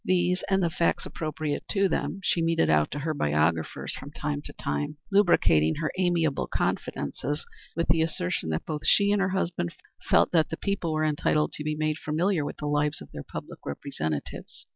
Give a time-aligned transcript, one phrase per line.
[0.03, 4.41] These, and the facts appropriate to them, she meted out to her biographers from time
[4.45, 9.75] to time, lubricating her amiable confidences with the assertion that both she and her husband
[10.09, 13.21] felt that the people were entitled to be made familiar with the lives of their
[13.21, 14.65] public representatives.